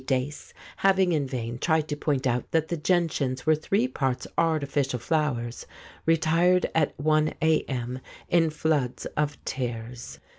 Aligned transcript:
Dace, 0.07 0.51
having 0.77 1.11
in 1.11 1.27
vain 1.27 1.59
tried 1.59 1.87
to 1.89 1.95
point 1.95 2.25
out 2.25 2.49
that 2.49 2.69
the 2.69 2.75
gentians 2.75 3.45
were 3.45 3.53
three 3.53 3.87
parts 3.87 4.25
artificial 4.35 4.97
flowers, 4.97 5.67
retired 6.07 6.65
at 6.73 6.95
i 6.99 7.35
a.m. 7.43 7.99
in 8.27 8.49
floods 8.49 9.05
of 9.15 9.37
tears. 9.45 10.17